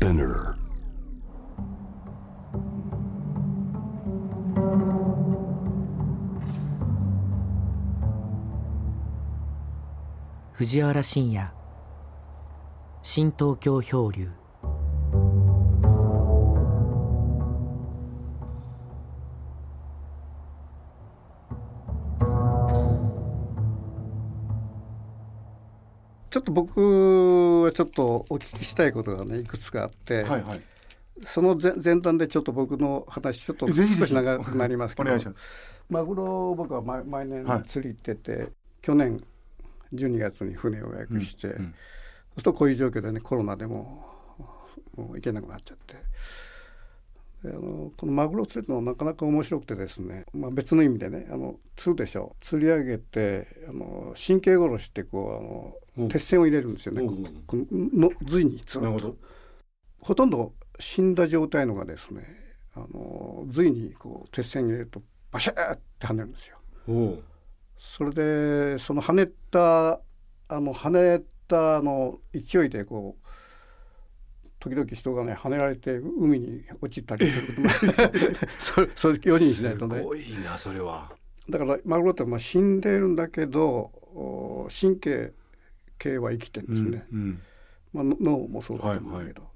[0.00, 0.54] Spinner.
[10.56, 11.46] 藤原信也
[13.02, 14.39] 新東京漂流
[26.30, 30.62] ちょっと僕はちょっとお聞きしたいことがねいくつかあって、はいはい。
[31.24, 35.10] その前前段でちょっと僕の話ちょっと少し長くなりますけど。
[35.88, 39.20] マグロを僕は毎毎年はい釣り行ってて、去年
[39.92, 41.74] 12月に船を予約して、うんうん
[42.30, 44.06] そうするとこういう状況でねコロナでも
[44.96, 46.00] もう行けなくなっちゃってで
[47.44, 56.04] あのこのマグロ釣りのなかなか面白くてですね、まあ、別の意味でねあの釣るでしょ釣り上げてあの神経殺しってこうあうん。
[56.04, 58.80] の鉄線を入れるんですよね、うんうんここの髄にずっと。
[58.80, 59.16] なるほど。
[60.00, 62.24] ほとんど死んだ状態のがですね
[62.74, 66.58] あの髄にこう鉄線入れるとバシャーって跳ねるんですよ。
[67.78, 70.00] それでその跳ねた
[70.48, 73.26] あの跳ねたあの勢いでこう
[74.60, 77.68] 時々人がね跳ねられて海に落ちたりすることも
[78.60, 80.02] それそれ用心しないすとね。
[80.02, 81.12] ごいなそれは。
[81.48, 83.66] だからマグロってまあ死んでるんだけど
[84.12, 85.32] お神経
[85.98, 87.42] 系は生きてるんですね、うん。
[87.92, 89.48] まあ、の脳もそうだと思うんだけど、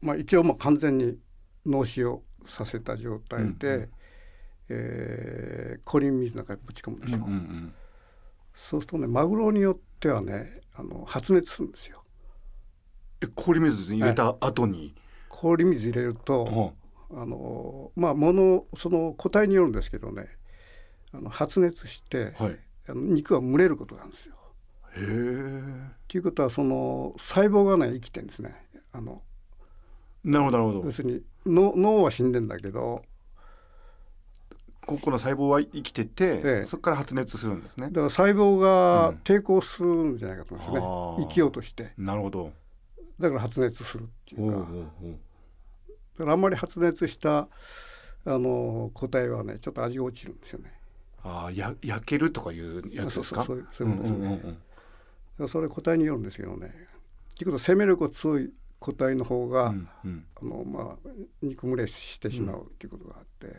[0.00, 1.18] まあ、一応まあ完全に
[1.66, 3.88] 脳死をさせた状態で、うんうん。
[4.70, 7.74] えー氷水の中にぶち込むんでうんうすよ、ん。
[8.54, 12.04] そうするとねマグロによってはねあの発熱するんですよ。
[12.04, 12.07] え
[13.34, 14.94] 氷水に入れた後に？
[15.28, 16.74] 氷水入れると、
[17.10, 20.28] あのまあ物その個体によるんですけどね
[21.12, 22.50] あの発熱して、はい。
[22.52, 24.34] へあの肉が蒸れることがあるんですよ。
[24.96, 25.90] え。
[26.08, 28.54] ということはその細胞がね生きてるんですね。
[28.92, 29.22] あの
[30.24, 30.86] なるほどなるほど。
[30.86, 33.02] 要するに脳脳は死んでんだけど
[34.86, 37.92] ここの細胞は生きてて、ええそこから発熱するんですねだ。
[37.92, 42.52] から細胞がうん抵抗するんじゃないかと思うんですあよーね、生きようとしてなるほど。
[43.20, 44.58] だから発熱するっていうか。
[46.18, 47.48] だからあんまり発熱した
[48.24, 50.72] あの個体はねちょっと味が落ちるんですよね。
[51.22, 53.44] ああや焼けるとかいうやつですか？
[53.44, 55.48] そうそうそういうことですね。
[55.48, 56.72] それ個体によるんですけどね。
[57.34, 60.24] 結局生命力が強い個体の方が、うんうん。
[60.40, 61.10] あのまあ
[61.42, 63.56] 肉蒸れしてしまうっていうことがあって、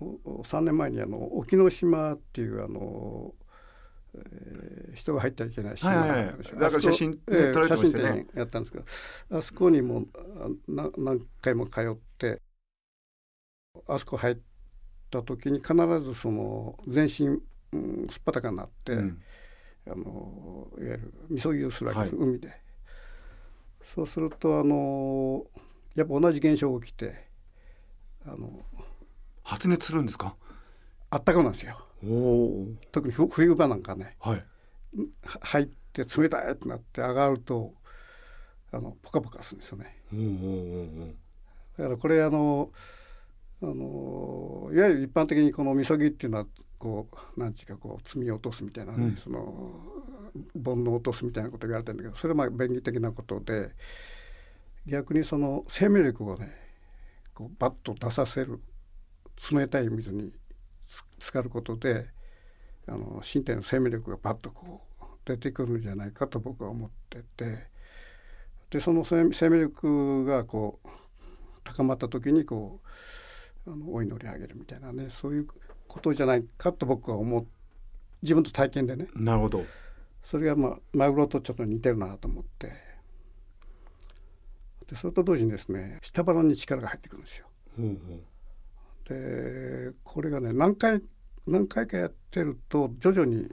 [0.00, 0.04] お
[0.40, 3.32] お3年前にあの沖ノ島っていうあの、
[4.14, 12.42] えー人が入ってはいけない島はいはいだから写真ねええ撮られてましたよね写真展やったんですけどあそこにもあな何回も通って
[13.88, 14.38] あそこ入っ
[15.10, 17.26] た時に必ずその全身、
[17.72, 19.22] うん、すっぱだかになって、うん
[19.84, 22.56] あのいわゆるみそぎをするわけです、はい海で。
[23.96, 25.44] そうするとあの
[25.96, 27.26] やっぱ同じ現象が起きて
[28.24, 28.60] あの
[29.42, 30.36] 発熱するんですか？
[31.10, 31.84] あったかくなんですよ。
[32.90, 34.44] 特にふ冬場なんかねはい。
[35.24, 37.74] は入って冷たいってなって上がると
[38.72, 40.02] あのポカポカするんですよね。
[40.12, 41.06] おおおお
[41.78, 42.70] だからこれあの
[43.62, 46.46] あのいわゆる一般的にこのみそぎっていうのは
[46.78, 49.16] こうなんちゅうかこう積み落とすみたいなね、うん。
[49.16, 49.80] その
[50.64, 53.70] 煩悩を落とすみたいなこと言われてるんだけどそれはまあ便宜的なことで
[54.86, 56.52] 逆にその生命力をね
[57.34, 58.60] こうバッと出させる
[59.52, 60.32] 冷たい水に
[61.22, 62.08] つ浸かることで
[62.88, 67.66] あの身体の生命力がバッとこう出てくるんじゃないかと僕は思ってて
[68.70, 70.88] でその生生命力がこう
[71.64, 72.80] 高まった時にこ
[73.66, 75.46] うあのお祈りあげるみたいなねそういう
[75.86, 77.46] ことじゃないかと僕は思う
[78.22, 79.64] 自分と体験でねなるほど。
[80.24, 82.72] それがまあマグロとちょっと似てるなと思って
[84.88, 87.46] でそれと同時にですね下腹に力が入ってくるんですよ。
[87.76, 88.20] ほうほ
[89.08, 91.02] でこれがね何回
[91.46, 93.48] 何回かやってると徐々に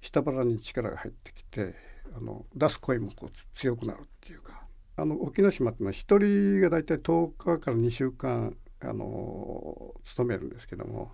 [0.00, 1.74] 下腹に力が入ってきて
[2.16, 4.64] あの出す声もこうつ強くなるっていうか。
[4.96, 11.12] あの沖ノ島っていうのは一人が大体10日から2週間あの勤めるんですけども。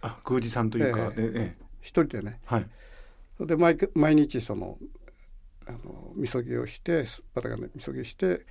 [0.00, 1.12] あ宮司さんというか、ええ。
[1.16, 2.40] ええ一人でね。
[2.44, 2.66] はい。
[3.36, 4.78] それで毎毎日その
[5.66, 8.46] あのみそぎをしてすっぱだかねみそぎして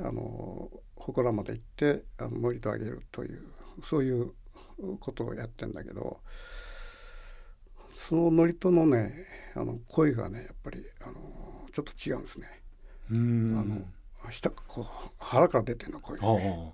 [0.00, 3.42] あの祠まで行ってあの森とあげるという
[3.82, 4.32] そういう
[5.00, 6.20] ことをやってんだけど
[8.08, 12.46] その祝詞のねあの声がねやっぱりあのちょっと違うんですね。
[13.10, 13.82] あの
[14.30, 14.84] 下こう
[15.18, 16.72] 腹から出てんの声がね、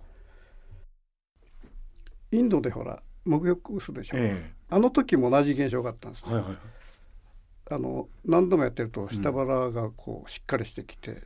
[2.33, 6.31] インドでほら沐浴するでしょ、えあの時も同じ現象があったんですね。
[6.33, 6.61] えはいはいはい。
[7.71, 11.23] あの何度もやってると下腹がこうしっかりしてきて、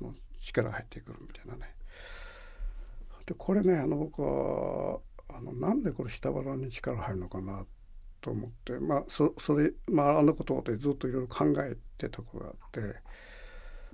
[0.00, 0.12] あの
[0.42, 1.74] 力が入ってくるみたいなね。
[3.26, 4.98] でこれねあの僕は
[5.36, 7.64] あのなんでこれ下腹に力入るのかな
[8.20, 12.80] と思ってまあそそれまああのことでずっといろいろ考えてたことがあって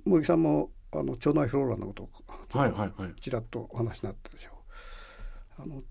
[0.05, 2.09] 茂木さんもあの腸内フローラのことを
[2.57, 3.13] はいはいはい。
[3.19, 4.51] ちらっとお話になったでしょ
[5.59, 5.61] う。
[5.63, 5.83] あの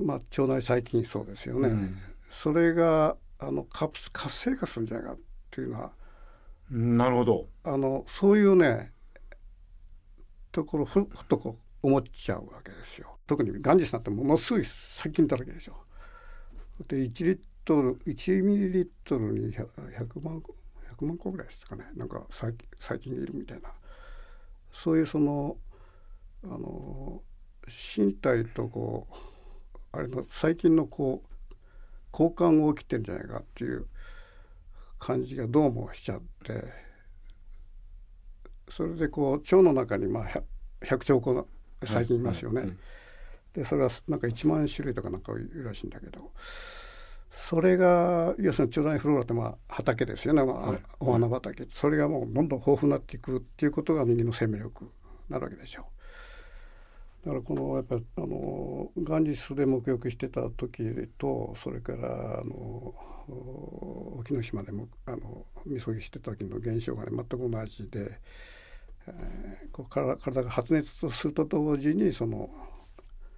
[0.00, 1.98] まあ、腸内細菌そうですよね、うん。
[2.30, 5.18] それがあの活活性化するんじゃないかっ
[5.50, 5.92] ていうのは
[6.70, 7.48] なるほど。
[7.64, 8.92] あのそういうね
[10.52, 13.18] ところふふっとこう思っちゃうわけですよ。
[13.26, 15.76] 特にガンジスなんてものすごい細菌だらけでしょ。
[16.88, 19.66] で1リットル1ミリリットルに 100,
[19.98, 20.54] 100万個
[20.98, 21.84] 100万個ぐらいですかね。
[21.94, 23.72] なんか細菌細菌がいるみたいな。
[24.72, 25.56] そういうその
[26.44, 27.22] あの
[27.66, 29.16] 身体とこう
[29.92, 31.54] あれの細菌のこう
[32.12, 33.86] 交換が起きてんじゃないかっていう
[34.98, 36.90] 感じがどうもしちゃって。
[38.68, 40.42] それでこう腸の中にまあ
[40.84, 41.48] 100兆個の
[41.82, 42.76] 細菌いますよね。
[43.54, 46.30] でそれはなんか1万種類とかなんかいるらしいんだけど
[47.32, 54.90] それが要するに腸内フローラってまあ畑ですよね、まあはいお花畑それがもうどんどん豊富になっていくっていうことが人間の生命力に
[55.28, 55.84] なるわけでしょう。
[57.26, 60.84] だからこのやっぱりあのガンジスで目撃してた時
[61.18, 62.54] とそれからあの
[63.28, 68.18] お沖ノ島でもあのみそぎしてた時の現象がね全く同じで、
[69.08, 72.50] えーこう体体が発熱すると同時にその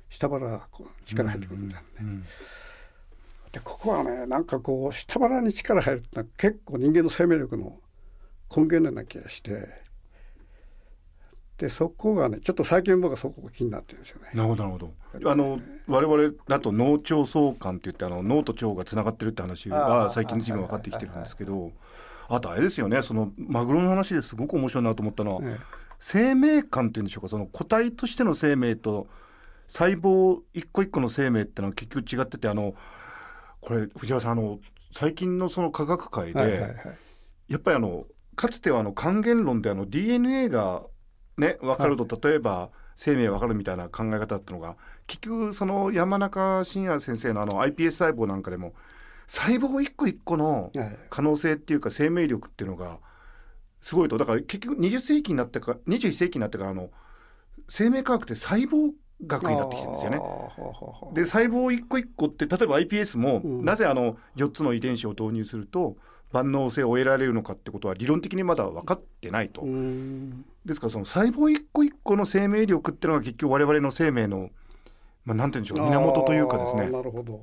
[0.08, 1.86] 下腹がこう力入ってくるみたいなね。
[2.00, 2.24] うん
[3.52, 7.78] でここはねなんかこう下腹に力入るってのは結構人間の生命力の
[8.54, 9.68] 根源のような気がして
[11.58, 14.30] でそこがねちょっと最近僕はそこが気になってるんですよね。
[14.32, 21.72] なるほどなるほどあの我々だと脳腸相関って言ってあの脳と腸がつながってるって話あがあ最近の時分分かってきてるんですけど
[22.28, 25.58] あとあれですよねそのマグロの話ですごく面白いなと思ったのは、え
[26.04, 29.06] 生命感っていうんでしょうかその個体としての生命と
[29.69, 32.74] 細胞一個一個の生命ってのは結局違っててあの
[33.60, 34.58] これ藤原さんあの
[34.92, 36.98] 最近のその科学界で、えはいはいはい。
[37.48, 38.04] やっぱりあの
[38.34, 40.82] かつてはあの還元論であの DNA が
[41.38, 44.76] ね分かると、例えば生命分かるみたいな考え方だったのが
[45.06, 48.74] 結局その山中伸也先生のあの iPS 細胞なんかでも
[49.32, 50.99] 細胞一個一個のはい。
[51.08, 52.99] 可能性っていうか生命力っていうのが
[53.81, 54.19] すごいと。
[54.19, 56.90] だから結局20世紀になってか21世紀になってからあの
[57.67, 58.93] 生命科学って細胞
[59.26, 60.20] 学になってきてるんですよね。
[61.14, 63.64] で細胞一個一個って例えば iPS も、うん。
[63.64, 65.96] なぜあの4つの遺伝子を導入すると
[66.32, 69.62] 万能性を得られるのかってことは理論的にまだ分かってないと。
[70.67, 74.50] ですからその細胞一個一個の生命力っていうのが結局我々の生命の、
[75.25, 76.90] まあ、なんて言うんでしょう源というかですね。
[76.90, 77.40] なるほど。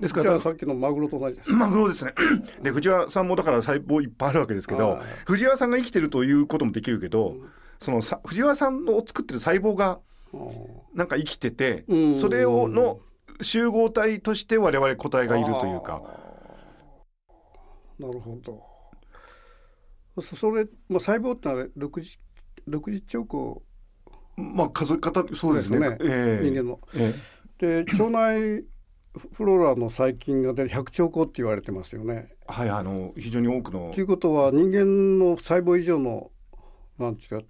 [0.00, 1.52] ですからさっきのマグロと同じです。
[1.52, 2.12] マグロですね
[2.62, 7.50] で藤原さんもだから細胞いっぱいあるわけですけどはい藤原さんが生きてるということもできるけど、うん
[7.80, 9.98] そのさ藤原さんの作ってる細胞が
[10.32, 13.00] あーなんか生きてて、うんそれをの
[13.42, 16.00] 集合体として我々個体がいるというか。
[16.02, 18.62] あーなるほど。
[20.22, 22.18] そそれ、まあ、細胞ってのは六十
[22.66, 23.62] 六十兆個
[24.36, 25.78] まあ数え方そうですね。
[25.80, 26.80] ねええ人間の。
[26.94, 27.14] え
[27.58, 28.64] で腸内
[29.32, 32.28] フローラの細菌が出る100兆個って言われてますよね。
[32.30, 36.30] えはいあの非常に多くのということは人間の細胞以上の
[36.98, 37.40] なんちか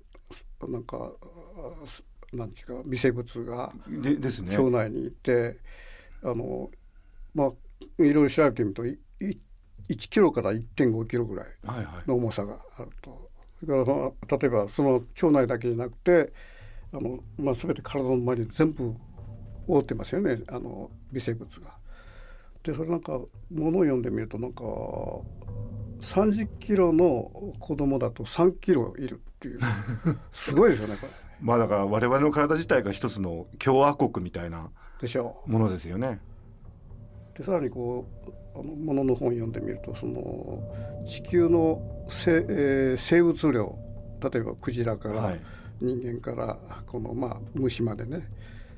[0.68, 1.12] なんか
[2.32, 4.56] あなんちか微生物がでですね。
[4.56, 5.56] 腸内にいて、
[6.22, 6.70] あの
[7.34, 7.48] まあ
[8.02, 9.38] いろいろ調べてみるといい
[9.88, 12.08] 1キロから1.5キロぐらいはいはい。
[12.08, 13.30] の重さがあると。
[13.60, 16.32] それから例えばその腸内だけじゃなくて
[16.92, 18.94] あの、まあ、全て体の周り全部
[19.66, 21.76] 覆ってますよねあの微生物が。
[22.62, 24.62] でそれなんかものを読んでみるとなんか
[26.00, 29.60] 30キロの子供だと3キロいるっていう
[30.32, 31.12] すごいですよねこれ。
[31.40, 35.50] まあだから我々の体自体が一つの共和国みたいなでしょう。
[35.50, 36.20] ものですよね。
[37.36, 38.06] でさらにこ
[38.54, 40.62] うあのものの本読んでみるとその
[41.04, 43.78] 地球のせ、えー生物量
[44.20, 45.40] 例えばクジラから、はい。
[45.80, 46.56] 人間から
[46.86, 48.26] このまあ虫までね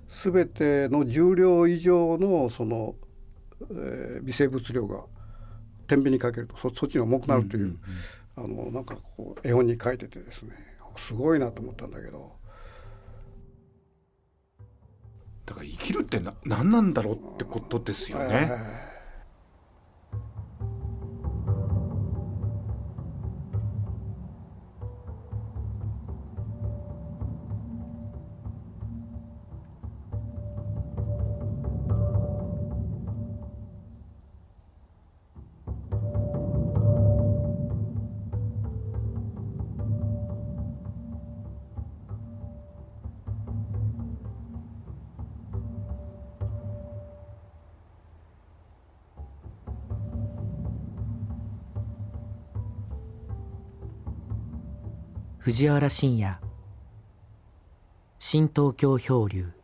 [0.09, 2.95] 全ての重量以上のその、
[3.71, 5.05] えー微生物量が
[5.87, 7.81] 天秤にかけるとそそっちが重くなるという、んんん。
[8.37, 10.53] あのなんかこう絵本に書いててですね。
[10.97, 12.33] すごいなと思ったんだけど。
[15.47, 18.51] だから生きるってな何なんだろうってことですよね。
[18.51, 18.96] えい
[55.47, 56.37] 藤原信也。
[58.19, 59.56] 新東京漂流。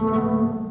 [0.00, 0.67] うん。